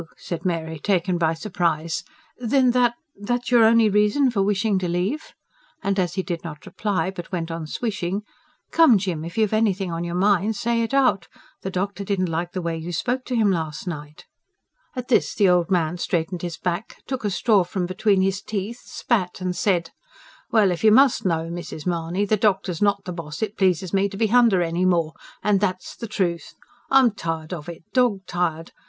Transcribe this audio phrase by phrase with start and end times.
[0.17, 2.03] said Mary, taken by surprise.
[2.39, 5.33] "Then that that's your only reason for wishing to leave?"
[5.83, 8.23] And as he did not reply, but went on swishing:
[8.71, 11.27] "Come, Jim, if you've anything on your mind, say it out.
[11.61, 14.25] The doctor didn't like the way you spoke to him last night."
[14.95, 18.81] At this the old man straightened his back, took a straw from between his teeth,
[18.85, 19.91] spat and said:
[20.49, 21.85] "Well, if you must know, Mrs.
[21.85, 25.13] Mahony, the doctor's not the boss it pleases me to be h'under any more
[25.43, 26.55] and that's the trewth.
[26.89, 28.71] I'm tired of it dog tired.